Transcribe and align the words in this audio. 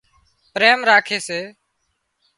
پريم 0.53 0.79
راکي 0.89 1.17
سي 1.27 1.39